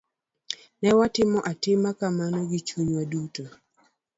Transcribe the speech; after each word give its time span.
Ne 0.81 0.89
watemo 0.99 1.39
timo 1.61 1.89
kamano 1.99 2.39
gi 2.49 2.59
chunywa 2.67 3.03
duto. 3.11 3.43